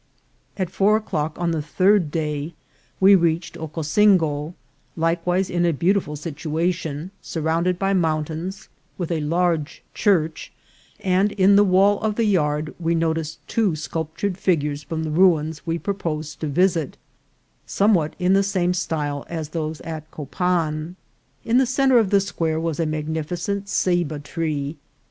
[0.57, 2.55] At four o'clock on the third day
[2.99, 4.55] we reached Ocosin go,
[4.95, 8.67] likewise in a beautiful situation, surrounded by mountains,
[8.97, 10.51] with a large church;
[11.01, 15.67] and in the wall of the yard we noticed two sculptured figures from the ruins
[15.67, 16.97] we proposed to visit,
[17.67, 20.95] somewhat in the same style as those at Copan.
[21.45, 24.77] In the centre of the square was a magnificent Ceiba tree.